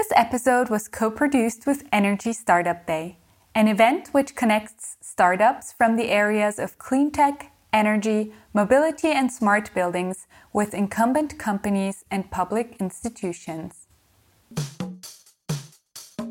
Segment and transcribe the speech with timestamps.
[0.00, 3.18] This episode was co produced with Energy Startup Day,
[3.54, 9.70] an event which connects startups from the areas of clean tech, energy, mobility, and smart
[9.74, 13.88] buildings with incumbent companies and public institutions.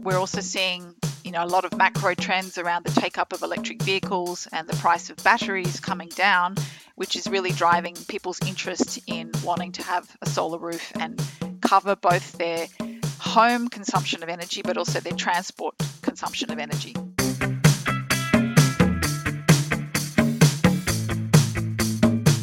[0.02, 3.44] We're also seeing you know, a lot of macro trends around the take up of
[3.44, 6.56] electric vehicles and the price of batteries coming down,
[6.96, 11.22] which is really driving people's interest in wanting to have a solar roof and
[11.62, 12.68] cover both their
[13.30, 16.94] home consumption of energy but also their transport consumption of energy.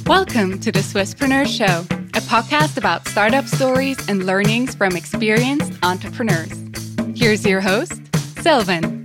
[0.07, 1.80] Welcome to the Swisspreneur Show,
[2.15, 6.52] a podcast about startup stories and learnings from experienced entrepreneurs.
[7.16, 8.01] Here's your host,
[8.41, 9.02] Silvan.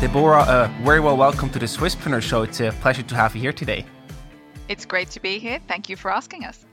[0.00, 2.42] Deborah, uh, very well welcome to the Swisspreneur Show.
[2.44, 3.84] It's a pleasure to have you here today.
[4.68, 5.60] It's great to be here.
[5.68, 6.64] Thank you for asking us.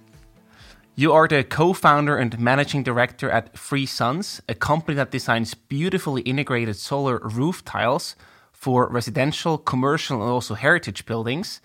[0.95, 5.53] You are the co founder and managing director at Free Suns, a company that designs
[5.53, 8.15] beautifully integrated solar roof tiles
[8.51, 11.61] for residential, commercial, and also heritage buildings.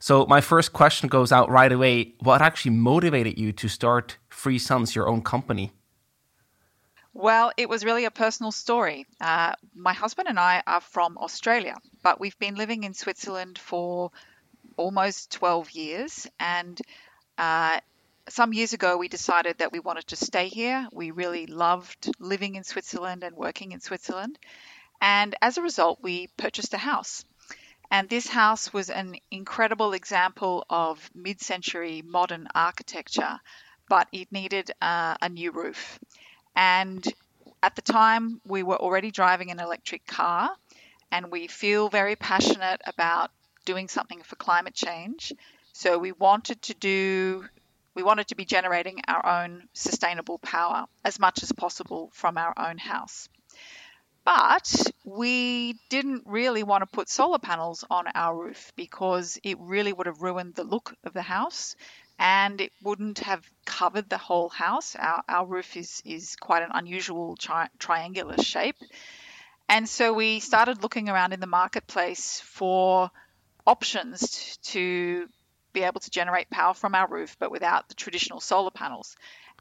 [0.00, 2.14] So, my first question goes out right away.
[2.20, 5.72] What actually motivated you to start Free Suns, your own company?
[7.12, 9.06] Well, it was really a personal story.
[9.20, 14.12] Uh, my husband and I are from Australia, but we've been living in Switzerland for
[14.78, 16.26] almost 12 years.
[16.40, 16.80] And
[17.36, 17.80] uh,
[18.28, 20.88] some years ago, we decided that we wanted to stay here.
[20.92, 24.38] We really loved living in Switzerland and working in Switzerland.
[25.00, 27.24] And as a result, we purchased a house.
[27.90, 33.40] And this house was an incredible example of mid century modern architecture,
[33.88, 35.98] but it needed uh, a new roof.
[36.54, 37.06] And
[37.62, 40.50] at the time, we were already driving an electric car,
[41.10, 43.30] and we feel very passionate about
[43.68, 45.30] doing something for climate change.
[45.74, 47.44] So we wanted to do
[47.94, 52.54] we wanted to be generating our own sustainable power as much as possible from our
[52.56, 53.28] own house.
[54.24, 59.92] But we didn't really want to put solar panels on our roof because it really
[59.92, 61.76] would have ruined the look of the house
[62.18, 64.96] and it wouldn't have covered the whole house.
[64.96, 68.76] Our, our roof is, is quite an unusual tri- triangular shape.
[69.68, 73.10] And so we started looking around in the marketplace for
[73.68, 75.28] options to
[75.74, 79.14] be able to generate power from our roof, but without the traditional solar panels.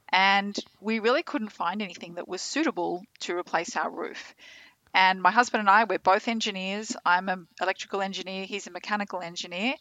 [0.10, 4.34] And we really couldn't find anything that was suitable to replace our roof.
[4.94, 6.96] And my husband and I, we're both engineers.
[7.06, 9.76] I'm an electrical engineer, he's a mechanical engineer.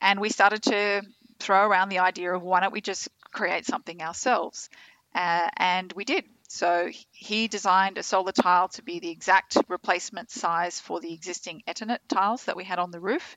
[0.00, 1.02] And we started to
[1.40, 4.70] throw around the idea of why don't we just create something ourselves?
[5.14, 6.24] Uh, and we did.
[6.48, 11.62] So he designed a solar tile to be the exact replacement size for the existing
[11.66, 13.36] Eternit tiles that we had on the roof.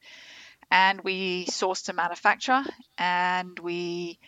[0.69, 2.63] And we sourced a manufacturer
[2.97, 4.19] and we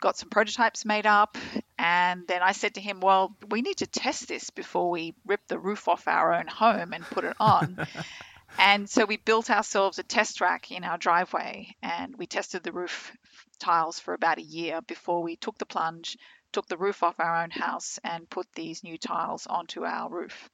[0.00, 1.38] got some prototypes made up.
[1.78, 5.40] And then I said to him, Well, we need to test this before we rip
[5.48, 7.86] the roof off our own home and put it on.
[8.58, 12.72] and so we built ourselves a test rack in our driveway and we tested the
[12.72, 13.12] roof
[13.58, 16.18] tiles for about a year before we took the plunge,
[16.56, 20.48] took the roof off our own house, and put these new tiles onto our roof.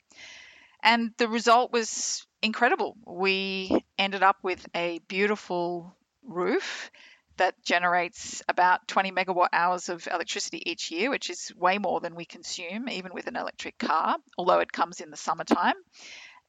[0.83, 2.97] And the result was incredible.
[3.07, 6.91] We ended up with a beautiful roof
[7.37, 12.17] that generates about 20 megawatt hours of electricity each year, which is way more than
[12.17, 15.77] we consume, even with an electric car, although it comes in the summertime.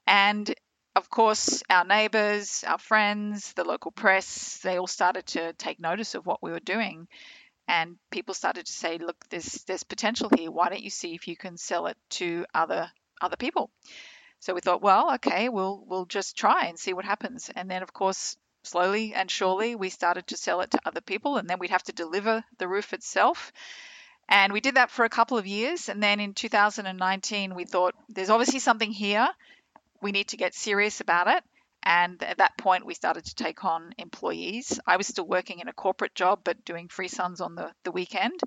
[0.08, 0.52] And
[0.96, 6.16] of course, our neighbours, our friends, the local press, they all started to take notice
[6.16, 7.08] of what we were doing.
[7.68, 10.51] And people started to say, look, there's, there's potential here.
[10.51, 12.91] Why don't you see if you can sell it to other
[13.22, 13.72] other people?
[14.40, 17.50] So we thought, well, okay, we'll we'll just try and see what happens.
[17.56, 21.38] And then, of course, slowly and surely, we started to sell it to other people,
[21.38, 23.53] and then we'd have to deliver the roof itself.
[24.28, 25.90] And we did that for a couple of years.
[25.90, 29.29] And then in 2019, we thought, there's obviously something here
[30.03, 31.44] we need to get serious about it.
[31.84, 34.80] And at that point, we started to take on employees.
[34.88, 37.92] I was still working in a corporate job, but doing free suns on the, the
[37.92, 38.40] weekend.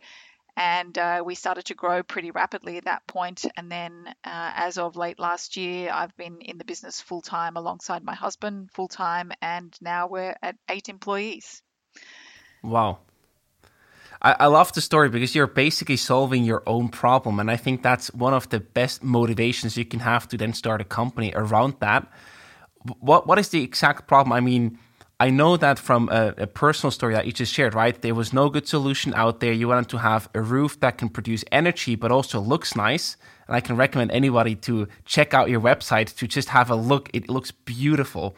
[0.56, 3.44] And uh, we started to grow pretty rapidly at that point.
[3.58, 7.56] And then, uh, as of late last year, I've been in the business full time
[7.56, 9.32] alongside my husband full time.
[9.42, 11.62] And now we're at eight employees.
[12.62, 13.00] Wow.
[14.22, 17.38] I, I love the story because you're basically solving your own problem.
[17.38, 20.80] And I think that's one of the best motivations you can have to then start
[20.80, 22.10] a company around that.
[23.00, 24.32] What What is the exact problem?
[24.32, 24.78] I mean,
[25.18, 28.00] I know that from a, a, personal story that you just shared, right?
[28.02, 29.52] There was no good solution out there.
[29.52, 33.16] You wanted to have a roof that can produce energy, but also looks nice.
[33.46, 37.08] And I can recommend anybody to check out your website to just have a look.
[37.14, 38.36] It looks beautiful.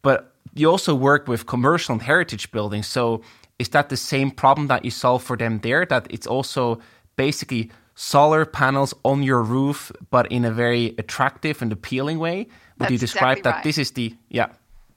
[0.00, 2.86] But you also work with commercial and heritage buildings.
[2.86, 3.20] So
[3.58, 5.84] is that the same problem that you solve for them there?
[5.84, 6.80] That it's also
[7.16, 12.46] basically solar panels on your roof, but in a very attractive and appealing way?
[12.78, 13.64] Would That's you describe exactly that right.
[13.64, 14.48] this is the yeah?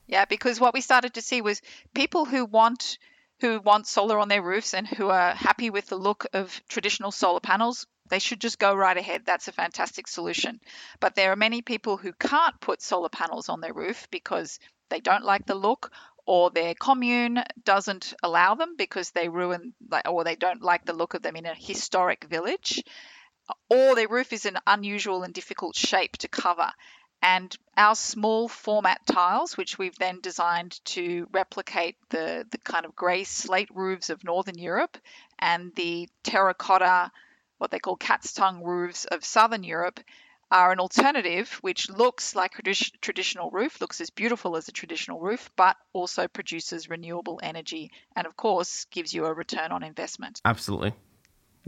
[0.06, 1.62] Yeah, because what we started to see was
[1.94, 2.98] people who want
[3.40, 7.10] who want solar on their roofs and who are happy with the look of traditional
[7.10, 9.22] solar panels, they should just go right ahead.
[9.24, 10.60] That's a fantastic solution.
[11.00, 14.58] But there are many people who can't put solar panels on their roof because
[14.90, 15.90] they don't like the look
[16.26, 19.72] or their commune doesn't allow them because they ruin
[20.06, 22.84] or they don't like the look of them in a historic village
[23.68, 26.70] or their roof is an unusual and difficult shape to cover.
[27.22, 32.96] And our small format tiles, which we've then designed to replicate the, the kind of
[32.96, 34.96] grey slate roofs of Northern Europe
[35.38, 37.10] and the terracotta,
[37.58, 40.00] what they call cat's tongue roofs of Southern Europe,
[40.50, 42.62] are an alternative which looks like a
[43.00, 48.26] traditional roof, looks as beautiful as a traditional roof, but also produces renewable energy and,
[48.26, 50.40] of course, gives you a return on investment.
[50.44, 50.92] Absolutely.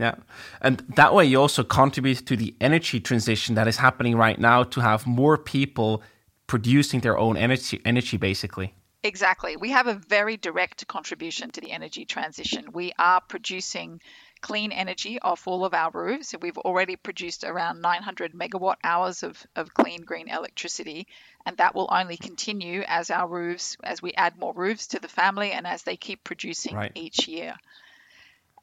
[0.03, 0.15] Yeah.
[0.59, 4.63] And that way you also contribute to the energy transition that is happening right now
[4.63, 6.03] to have more people
[6.45, 8.73] producing their own energy energy basically.
[9.03, 9.55] Exactly.
[9.55, 12.71] We have a very direct contribution to the energy transition.
[12.73, 14.01] We are producing
[14.41, 16.35] clean energy off all of our roofs.
[16.41, 21.07] We've already produced around 900 megawatt hours of, of clean green electricity,
[21.45, 25.07] and that will only continue as our roofs, as we add more roofs to the
[25.07, 26.91] family and as they keep producing Right.
[26.95, 27.55] each year.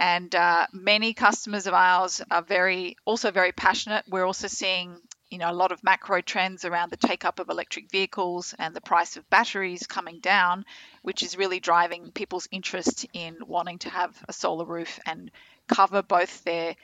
[0.00, 4.06] And uh, many customers of ours are very, also very passionate.
[4.08, 4.96] We're also seeing,
[5.28, 8.74] you know, a lot of macro trends around the take up of electric vehicles and
[8.74, 10.64] the price of batteries coming down,
[11.02, 15.30] which is really driving people's interest in wanting to have a solar roof and
[15.68, 16.74] cover both their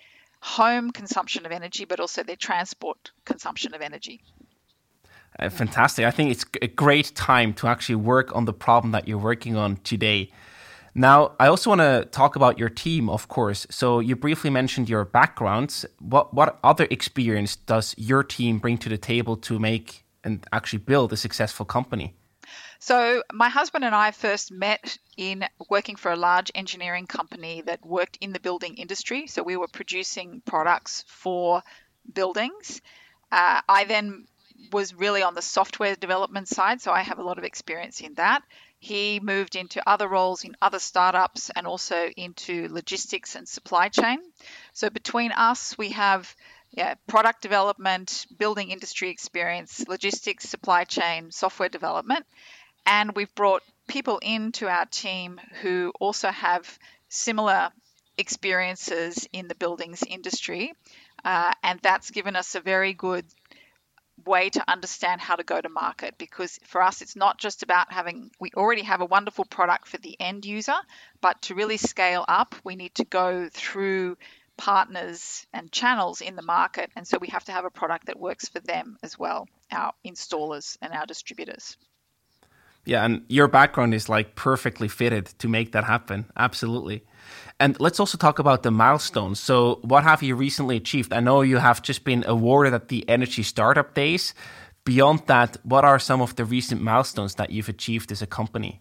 [0.41, 4.21] home consumption of energy, but also their transport consumption of energy.
[5.39, 6.05] Uh, fantastic.
[6.05, 9.57] I think it's a great time to actually work on the problem that you're working
[9.57, 10.31] on today.
[10.99, 13.67] Now, I also want to talk about your team, of course.
[13.69, 15.85] So you briefly mentioned your backgrounds.
[15.99, 20.79] What what other experience does your team bring to the table to make and actually
[20.79, 22.15] build a successful company?
[22.79, 27.85] So, my husband and I first met in working for a large engineering company that
[27.85, 29.27] worked in the building industry.
[29.27, 31.63] So, we were producing products for
[32.11, 32.81] buildings.
[33.31, 34.27] Uh, I then
[34.73, 38.15] was really on the software development side, so I have a lot of experience in
[38.15, 38.43] that.
[38.79, 44.19] He moved into other roles in other startups and also into logistics and supply chain.
[44.73, 46.35] So, between us, we have
[46.71, 52.27] yeah, product development, building industry experience, logistics, supply chain, software development.
[52.85, 57.71] And we've brought people into our team who also have similar
[58.19, 60.73] experiences in the buildings industry.
[61.25, 63.25] Uh, and that's given us a very good
[64.27, 67.93] way to understand how to go to market because for us it's not just about
[67.93, 70.77] having we already have a wonderful product for the end user
[71.21, 74.17] but to really scale up we need to go through
[74.57, 76.91] partners and channels in the market.
[76.97, 79.93] And so we have to have a product that works for them as well our
[80.05, 81.77] installers and our distributors
[82.87, 86.27] Yeah, and your background is like perfectly fitted to make that happen.
[86.37, 87.05] Absolutely.
[87.59, 89.41] And let's also talk about the milestones.
[89.41, 91.13] So, what have you recently achieved?
[91.13, 94.35] I know you have just been awarded at the Energy Startup Days.
[94.85, 98.81] Beyond that, what are some of the recent milestones that you've achieved as a company?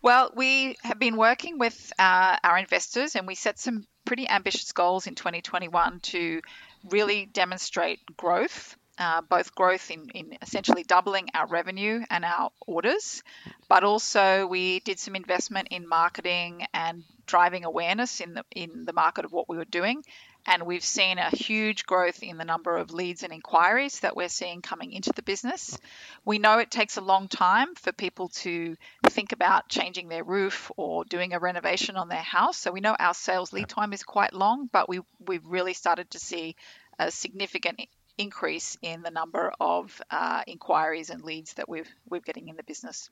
[0.00, 4.72] Well, we have been working with uh, our investors and we set some pretty ambitious
[4.72, 6.40] goals in 2021 to
[6.88, 13.22] really demonstrate growth, uh, both growth in, in essentially doubling our revenue and our orders,
[13.68, 18.92] but also we did some investment in marketing and driving awareness in the in the
[18.92, 20.02] market of what we were doing.
[20.48, 24.28] And we've seen a huge growth in the number of leads and inquiries that we're
[24.28, 25.76] seeing coming into the business.
[26.24, 28.76] We know it takes a long time for people to
[29.08, 32.58] think about changing their roof or doing a renovation on their house.
[32.58, 36.12] So we know our sales lead time is quite long, but we, we've really started
[36.12, 36.54] to see
[36.96, 37.80] a significant
[38.18, 42.62] increase in the number of uh, inquiries and leads that we've, we're getting in the
[42.62, 43.10] business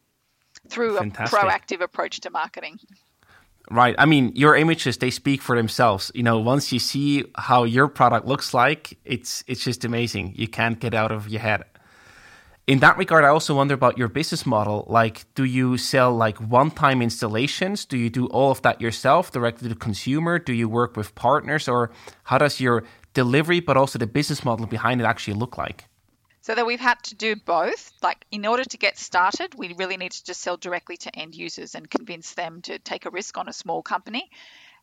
[0.69, 1.39] through Fantastic.
[1.39, 2.79] a proactive approach to marketing.
[3.71, 3.95] Right.
[3.99, 6.13] I mean, your images they speak for themselves.
[6.15, 10.35] You know, once you see how your product looks like, it's it's just amazing.
[10.37, 11.65] You can't get out of your head.
[12.67, 14.87] In that regard, I also wonder about your business model.
[14.89, 17.85] Like, do you sell like one-time installations?
[17.85, 20.39] Do you do all of that yourself, directly to the consumer?
[20.39, 21.91] Do you work with partners, or
[22.25, 25.85] how does your delivery, but also the business model behind it, actually look like?
[26.43, 27.91] So that we've had to do both.
[28.03, 31.35] Like in order to get started, we really need to just sell directly to end
[31.35, 34.29] users and convince them to take a risk on a small company.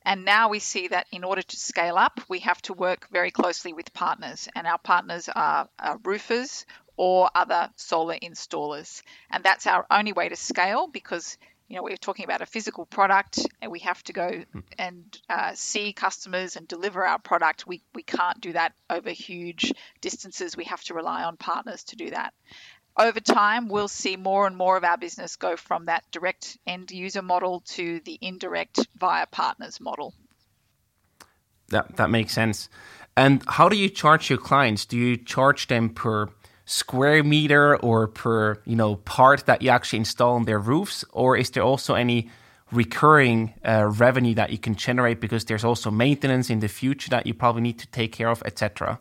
[0.03, 3.29] And now we see that in order to scale up, we have to work very
[3.29, 4.50] closely with partners.
[4.55, 6.65] And our partners are, are roofers
[6.97, 9.03] or other solar installers.
[9.29, 11.38] And that's our only way to scale because
[11.72, 14.44] you know, we're talking about a physical product and we have to go
[14.78, 17.66] and uh, see customers and deliver our product.
[17.66, 20.58] We, we can't do that over huge distances.
[20.58, 22.34] We have to rely on partners to do that.
[23.00, 26.92] Over time, we'll see more and more of our business go from that direct end
[26.92, 30.13] user model to the indirect via partners model.
[31.70, 32.68] That, that makes sense.
[33.16, 34.86] And how do you charge your clients?
[34.86, 36.28] Do you charge them per
[36.72, 41.38] square meter or per you know part that you actually install on their roofs, or
[41.38, 42.30] is there also any
[42.72, 47.28] recurring uh, revenue that you can generate because there's also maintenance in the future that
[47.28, 49.00] you probably need to take care of, etc.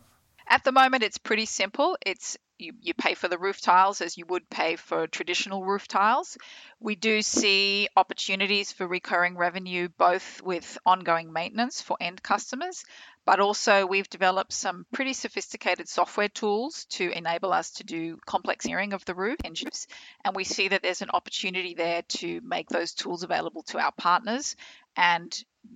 [0.48, 1.96] At the moment, it's pretty simple.
[2.04, 5.88] It's you, you pay for the roof tiles as you would pay for traditional roof
[5.88, 6.36] tiles.
[6.80, 12.84] We do see opportunities for recurring revenue both with ongoing maintenance for end customers,
[13.26, 18.64] but also we've developed some pretty sophisticated software tools to enable us to do complex
[18.64, 19.86] engineering of the roof engines.
[20.24, 23.92] And we see that there's an opportunity there to make those tools available to our
[23.92, 24.56] partners
[24.96, 25.32] and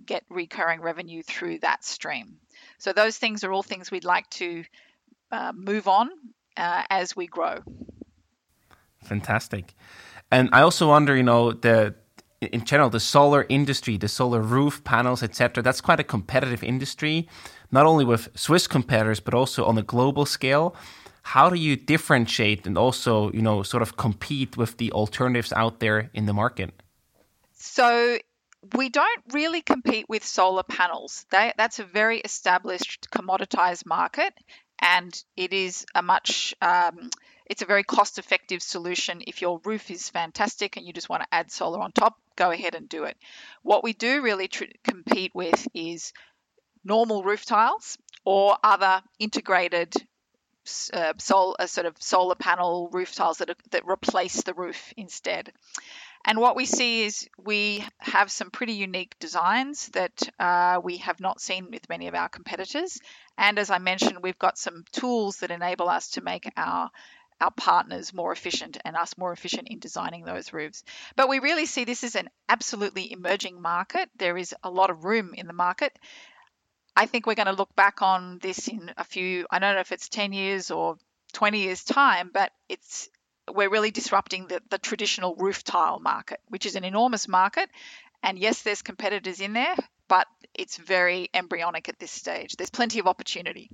[0.06, 2.38] get recurring revenue through that stream.
[2.78, 4.64] So those things are all things we'd like to
[5.30, 6.10] uh, move on
[6.56, 7.60] uh, as we grow.
[9.02, 9.74] Fantastic.
[10.30, 11.94] And I also wonder, you know, the
[12.40, 15.62] in general the solar industry, the solar roof panels, etc.
[15.62, 17.28] That's quite a competitive industry,
[17.70, 20.74] not only with Swiss competitors but also on a global scale.
[21.22, 25.80] How do you differentiate and also, you know, sort of compete with the alternatives out
[25.80, 26.70] there in the market?
[27.54, 28.18] So
[28.76, 31.24] we don't really compete with solar panels.
[31.30, 34.34] They, that's a very established commoditized market,
[34.80, 37.10] and it is a much um,
[37.46, 39.22] it's a very cost effective solution.
[39.26, 42.50] If your roof is fantastic and you just want to add solar on top go
[42.50, 43.16] ahead and do it.
[43.62, 46.12] What we do really tr- compete with is
[46.84, 49.94] normal roof tiles or other integrated
[50.92, 54.92] uh, sol- uh, sort of solar panel roof tiles that, are, that replace the roof
[54.96, 55.52] instead
[56.24, 61.20] and what we see is we have some pretty unique designs that uh, we have
[61.20, 62.98] not seen with many of our competitors.
[63.36, 66.90] And as I mentioned, we've got some tools that enable us to make our
[67.40, 70.84] our partners more efficient and us more efficient in designing those roofs.
[71.16, 74.08] But we really see this as an absolutely emerging market.
[74.16, 75.98] There is a lot of room in the market.
[76.96, 79.80] I think we're going to look back on this in a few, I don't know
[79.80, 80.96] if it's 10 years or
[81.32, 83.08] 20 years' time, but it's
[83.52, 87.68] we're really disrupting the, the traditional roof tile market, which is an enormous market.
[88.22, 89.74] And yes, there's competitors in there,
[90.08, 92.56] but it's very embryonic at this stage.
[92.56, 93.70] There's plenty of opportunity.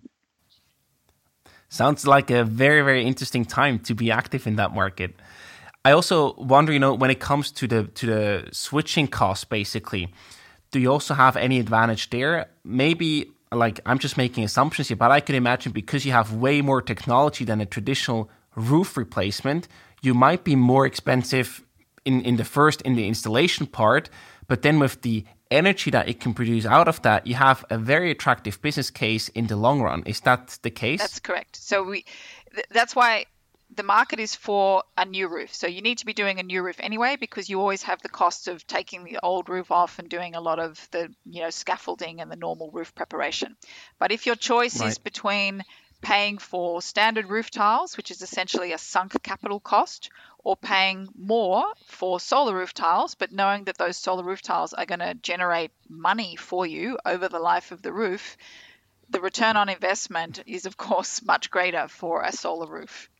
[1.69, 5.15] Sounds like a very, very interesting time to be active in that market.
[5.85, 10.12] I also wonder, you know, when it comes to the to the switching costs, basically,
[10.73, 12.50] do you also have any advantage there?
[12.65, 16.61] Maybe like I'm just making assumptions here, but I could imagine because you have way
[16.61, 19.69] more technology than a traditional roof replacement,
[20.02, 21.62] you might be more expensive
[22.04, 24.11] in, in the first in the installation part,
[24.49, 27.78] but then with the energy that it can produce out of that, you have a
[27.78, 30.02] very attractive business case in the long run.
[30.07, 31.00] Is that the case?
[31.00, 31.57] That's correct.
[31.57, 32.04] So we
[32.54, 33.26] th- that's why
[33.76, 35.54] the market is for a new roof.
[35.54, 38.09] So you need to be doing a new roof anyway because you always have the
[38.09, 41.50] cost of taking the old roof off and doing a lot of the, you know,
[41.50, 43.57] scaffolding and the normal roof preparation.
[43.99, 44.88] But if your choice right.
[44.88, 45.62] is between
[46.00, 50.11] paying for standard roof tiles, which is essentially a sunk capital cost,
[50.42, 54.87] or paying more for solar roof tiles, but knowing that those solar roof tiles are
[54.87, 58.37] going to generate money for you over the life of the roof,
[59.11, 63.11] the return on investment is, of course, much greater for a solar roof.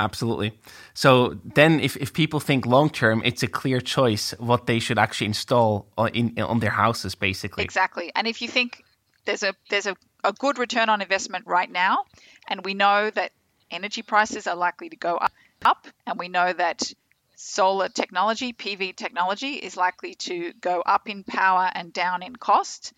[0.00, 0.58] Absolutely.
[0.92, 4.98] So then, if, if people think long term, it's a clear choice what they should
[4.98, 7.62] actually install on, in, on their houses, basically.
[7.62, 8.10] Exactly.
[8.16, 8.82] And if you think
[9.24, 12.04] there's a there's a a good return on investment right now,
[12.48, 13.32] and we know that
[13.70, 15.20] energy prices are likely to go
[15.64, 16.92] up, and we know that
[17.36, 22.92] solar technology, PV technology, is likely to go up in power and down in cost.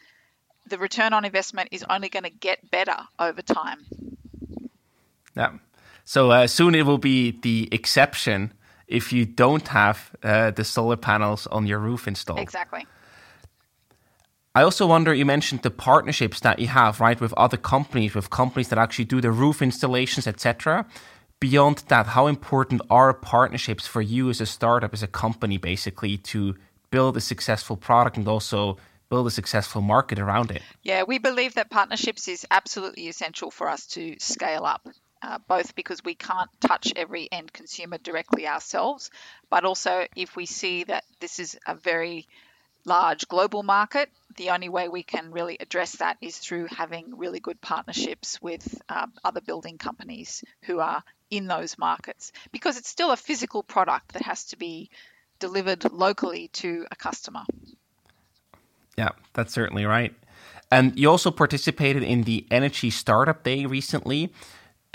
[0.68, 3.86] The return on investment is only going to get better over time.
[5.36, 5.52] Yeah.
[6.04, 8.52] So uh, soon it will be the exception
[8.86, 12.40] if you don't have uh, the solar panels on your roof installed.
[12.40, 12.86] Exactly.
[14.56, 18.30] I also wonder, you mentioned the partnerships that you have, right, with other companies, with
[18.30, 20.86] companies that actually do the roof installations, etc.
[21.40, 26.16] Beyond that, how important are partnerships for you as a startup, as a company, basically,
[26.32, 26.54] to
[26.90, 28.78] build a successful product and also
[29.10, 30.62] build a successful market around it?
[30.82, 34.88] Yeah, we believe that partnerships is absolutely essential for us to scale up.
[35.20, 39.10] Uh, both because we can't touch every end consumer directly ourselves,
[39.50, 42.26] but also if we see that this is a very
[42.86, 44.08] large global market.
[44.36, 48.82] The only way we can really address that is through having really good partnerships with
[48.88, 54.12] uh, other building companies who are in those markets because it's still a physical product
[54.12, 54.90] that has to be
[55.38, 57.44] delivered locally to a customer.
[58.96, 60.14] Yeah, that's certainly right.
[60.70, 64.32] And you also participated in the Energy Startup Day recently.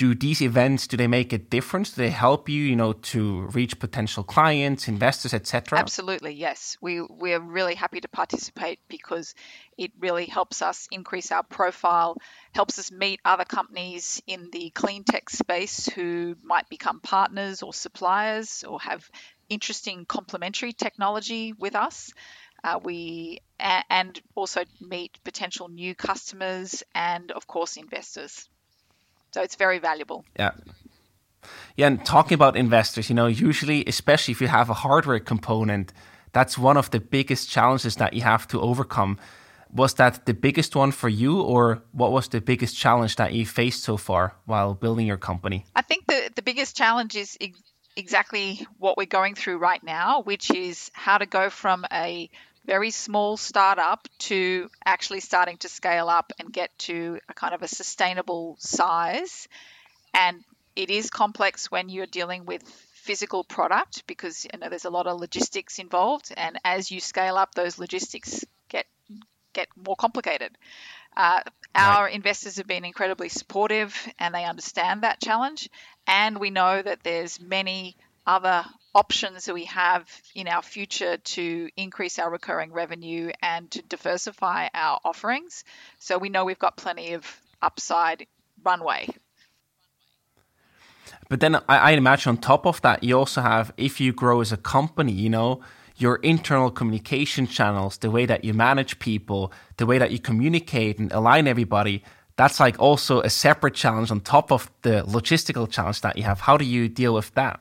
[0.02, 1.92] Do these events do they make a difference?
[1.92, 5.78] Do they help you, you know, to reach potential clients, investors, etc.?
[5.78, 6.76] Absolutely, yes.
[6.82, 9.36] We we're really happy to participate because
[9.78, 12.18] it really helps us increase our profile,
[12.52, 17.72] helps us meet other companies in the clean tech space who might become partners or
[17.72, 19.08] suppliers or have
[19.50, 22.12] interesting complementary technology with us.
[22.64, 28.50] Uh, we and also meet potential new customers and of course investors.
[29.32, 30.26] So it's very valuable.
[30.38, 30.52] Yeah.
[31.76, 35.94] Yeah, and talking about investors, you know, usually, especially if you have a hardware component,
[36.34, 39.18] that's one of the biggest challenges that you have to overcome.
[39.74, 43.46] Was that the biggest one for you, or what was the biggest challenge that you
[43.46, 45.66] faced so far while building your company?
[45.76, 47.64] I think the, the biggest challenge is ex-
[47.96, 52.30] exactly what we're going through right now, which is how to go from a
[52.66, 57.62] very small startup to actually starting to scale up and get to a kind of
[57.64, 59.48] a sustainable size.
[60.14, 60.44] And
[60.76, 62.64] it is complex when you're dealing with
[62.94, 67.36] physical product because you know there's a lot of logistics involved, and as you scale
[67.36, 68.86] up, those logistics get
[69.54, 70.58] get more complicated.
[71.18, 71.42] Uh,
[71.76, 72.16] our right.
[72.16, 75.70] investors have been incredibly supportive, and they understand that challenge.
[76.08, 81.70] And we know that there's many other options that we have in our future to
[81.78, 85.64] increase our recurring revenue and to diversify our offerings.
[86.00, 88.28] So we know we've got plenty of upside
[88.64, 89.08] runway.
[91.30, 94.42] But then I, I imagine on top of that, you also have, if you grow
[94.42, 95.62] as a company, you know,
[95.96, 101.00] your internal communication channels, the way that you manage people, the way that you communicate
[101.00, 102.04] and align everybody,
[102.36, 106.42] that's like also a separate challenge on top of the logistical challenge that you have.
[106.42, 107.60] How do you deal with that?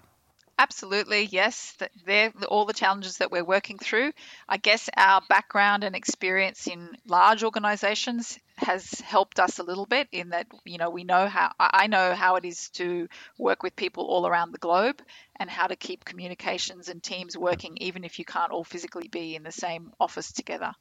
[0.61, 1.75] Absolutely, yes.
[2.05, 4.13] They're all the challenges that we're working through.
[4.47, 10.09] I guess our background and experience in large organizations has helped us a little bit
[10.13, 13.75] in that, you know, we know how, I know how it is to work with
[13.75, 15.01] people all around the globe
[15.37, 19.37] and how to keep communications and teams working, even if you can't all physically be
[19.37, 20.75] in the same office together.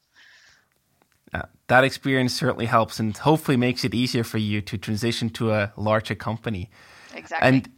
[1.32, 5.52] Uh, that experience certainly helps and hopefully makes it easier for you to transition to
[5.52, 6.68] a larger company.
[7.14, 7.48] Exactly.
[7.48, 7.70] And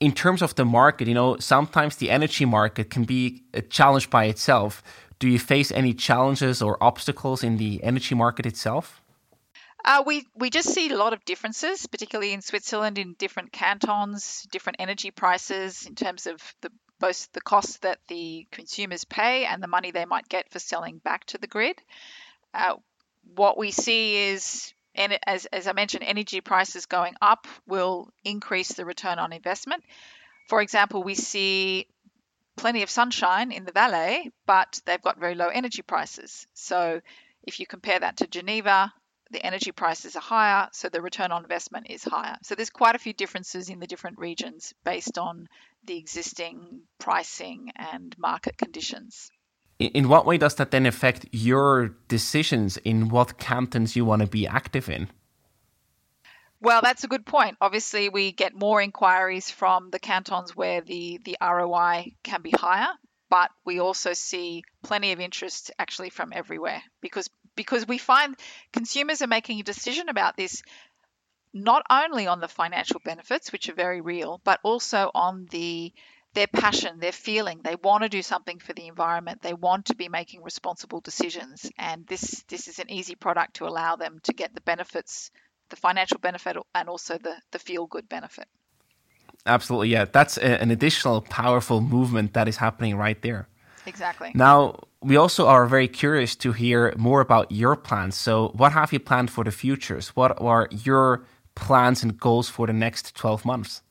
[0.00, 4.10] in terms of the market, you know, sometimes the energy market can be a challenge
[4.10, 4.82] by itself.
[5.18, 9.02] Do you face any challenges or obstacles in the energy market itself?
[9.84, 14.46] Uh, we we just see a lot of differences, particularly in Switzerland, in different cantons,
[14.50, 19.62] different energy prices in terms of the both the costs that the consumers pay and
[19.62, 21.80] the money they might get for selling back to the grid.
[22.52, 22.74] Uh,
[23.34, 28.72] what we see is and as, as I mentioned, energy prices going up will increase
[28.72, 29.84] the return on investment.
[30.48, 31.86] For example, we see
[32.56, 36.46] plenty of sunshine in the Valais, but they've got very low energy prices.
[36.54, 37.00] So
[37.42, 38.92] if you compare that to Geneva,
[39.30, 42.36] the energy prices are higher, so the return on investment is higher.
[42.42, 45.48] So there's quite a few differences in the different regions based on
[45.84, 49.30] the existing pricing and market conditions
[49.78, 54.28] in what way does that then affect your decisions in what cantons you want to
[54.28, 55.08] be active in?
[56.60, 57.58] Well, that's a good point.
[57.60, 62.88] Obviously, we get more inquiries from the cantons where the, the ROI can be higher,
[63.28, 68.36] but we also see plenty of interest actually from everywhere because because we find
[68.72, 70.62] consumers are making a decision about this
[71.54, 75.92] not only on the financial benefits, which are very real, but also on the
[76.36, 77.60] their passion, their feeling.
[77.64, 79.40] They want to do something for the environment.
[79.40, 81.68] They want to be making responsible decisions.
[81.78, 85.30] And this, this is an easy product to allow them to get the benefits,
[85.70, 88.46] the financial benefit, and also the, the feel good benefit.
[89.46, 89.88] Absolutely.
[89.88, 90.04] Yeah.
[90.04, 93.48] That's a, an additional powerful movement that is happening right there.
[93.86, 94.32] Exactly.
[94.34, 98.14] Now, we also are very curious to hear more about your plans.
[98.14, 100.08] So, what have you planned for the futures?
[100.08, 103.82] What are your plans and goals for the next 12 months?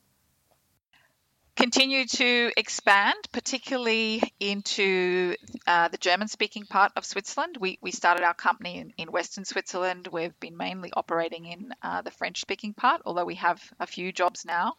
[1.56, 5.34] Continue to expand, particularly into
[5.66, 7.56] uh, the German speaking part of Switzerland.
[7.58, 10.08] We, we started our company in, in Western Switzerland.
[10.12, 14.12] We've been mainly operating in uh, the French speaking part, although we have a few
[14.12, 14.74] jobs now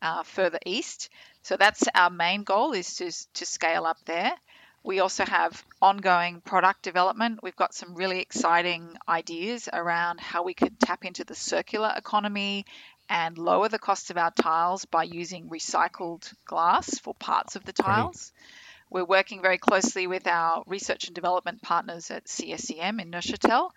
[0.00, 1.10] uh, further east.
[1.42, 4.32] So that's our main goal is to, to scale up there.
[4.82, 7.40] We also have ongoing product development.
[7.42, 12.64] We've got some really exciting ideas around how we could tap into the circular economy
[13.10, 17.72] and lower the cost of our tiles by using recycled glass for parts of the
[17.72, 18.32] tiles.
[18.88, 23.70] We're working very closely with our research and development partners at CSEM in Neuchâtel.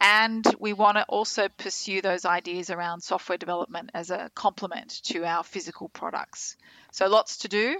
[0.00, 5.24] And we want to also pursue those ideas around software development as a complement to
[5.24, 6.56] our physical products.
[6.90, 7.78] So lots to do,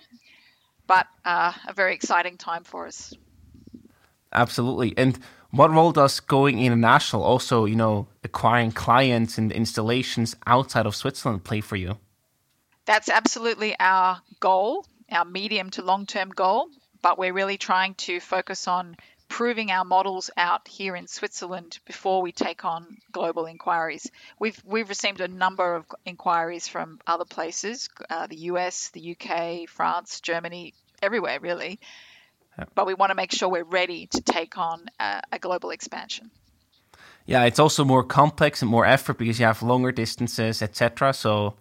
[0.87, 3.13] but uh, a very exciting time for us.
[4.33, 4.95] Absolutely.
[4.97, 5.19] And
[5.55, 11.45] what role does going international, also, you know, acquiring clients and installations outside of Switzerland
[11.45, 11.97] play for you?
[12.87, 16.69] That's absolutely our goal, our medium to long term goal.
[17.03, 18.97] But we're really trying to focus on
[19.29, 24.11] proving our models out here in Switzerland before we take on global inquiries.
[24.39, 29.69] We've we've received a number of inquiries from other places, uh, the US, the UK,
[29.69, 31.79] France, Germany, everywhere really.
[32.75, 36.31] But we want to make sure we're ready to take on a, a global expansion.
[37.27, 41.15] Yeah, it's also more complex and more effort because you have longer distances, etc.
[41.15, 41.55] So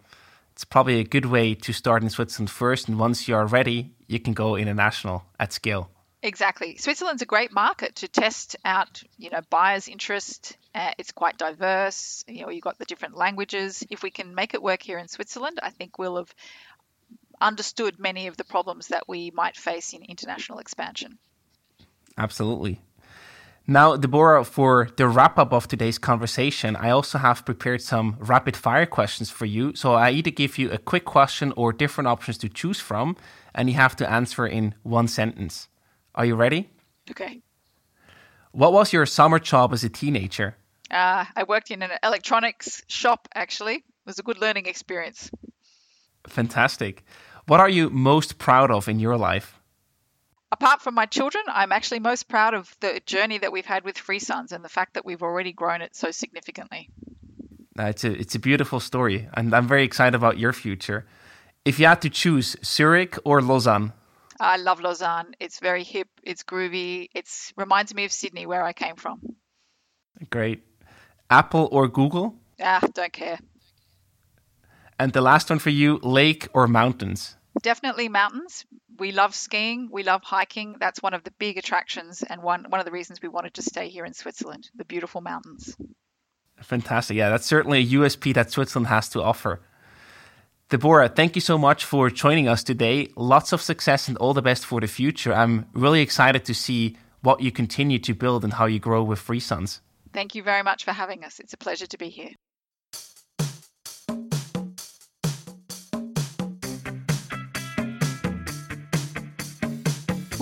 [0.52, 3.92] it's probably a good way to start in Switzerland first, and once you are ready,
[4.08, 5.90] you can go international at scale.
[6.22, 6.78] Exactly.
[6.78, 10.58] Switzerland's a great market to test out, you know, buyers' interest.
[10.74, 12.24] Uh, it's quite diverse.
[12.30, 13.84] You know, you've got the different languages.
[13.90, 16.34] If we can make it work here in Switzerland, I think we'll have
[17.44, 21.20] understood many of the problems that we might face in international expansion.
[22.18, 22.82] Absolutely.
[23.66, 28.58] Now, Deborah, for the wrap up of today's conversation, I also have prepared some rapid
[28.58, 29.74] fire questions for you.
[29.76, 33.16] So I either give you a quick question or different options to choose from,
[33.56, 35.70] and you have to answer in one sentence.
[36.14, 36.70] Are you ready?
[37.10, 37.42] Okay.
[38.52, 40.58] What was your summer job as a teenager?
[40.92, 43.76] Uh, I worked in an electronics shop, actually.
[43.76, 45.32] It was a good learning experience.
[46.28, 47.04] Fantastic.
[47.46, 49.60] What are you most proud of in your life?
[50.52, 53.98] Apart from my children, I'm actually most proud of the journey that we've had with
[53.98, 56.90] Free Suns and the fact that we've already grown it so significantly.
[57.78, 61.06] Uh, it's a it's a beautiful story, and I'm very excited about your future.
[61.66, 63.94] If you had to choose Zurich or Lausanne,
[64.40, 65.36] I love Lausanne.
[65.40, 66.08] It's very hip.
[66.22, 67.10] It's groovy.
[67.16, 67.28] It
[67.58, 69.22] reminds me of Sydney, where I came from.
[70.30, 70.64] Great.
[71.30, 72.36] Apple or Google?
[72.62, 73.40] Ah, don't care.
[75.04, 77.36] And the last one for you: lake or mountains?
[77.62, 78.66] Definitely mountains.
[78.98, 79.90] We love skiing.
[79.92, 80.78] We love hiking.
[80.80, 83.62] That's one of the big attractions and one one of the reasons we wanted to
[83.62, 84.70] stay here in Switzerland.
[84.78, 85.76] The beautiful mountains.
[86.62, 87.18] Fantastic.
[87.18, 89.60] Yeah, that's certainly a USP that Switzerland has to offer.
[90.70, 93.10] Deborah, thank you so much for joining us today.
[93.18, 95.34] Lots of success and all the best for the future.
[95.34, 99.20] I'm really excited to see what you continue to build and how you grow with
[99.20, 99.82] Free FreeSuns.
[100.14, 101.42] Thank you very much for having us.
[101.42, 102.32] It's a pleasure to be here.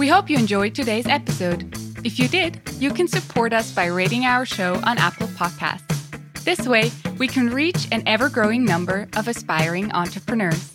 [0.01, 1.77] We hope you enjoyed today's episode.
[2.03, 6.43] If you did, you can support us by rating our show on Apple Podcasts.
[6.43, 10.71] This way, we can reach an ever growing number of aspiring entrepreneurs.